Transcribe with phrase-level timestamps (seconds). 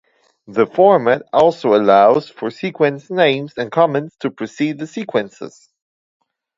[0.47, 5.69] The format also allows for sequence names and comments to precede the sequences.